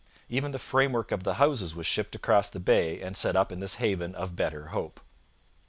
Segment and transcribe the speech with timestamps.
[0.29, 3.59] Even the framework of the houses was shipped across the bay and set up in
[3.59, 4.99] this haven of better hope.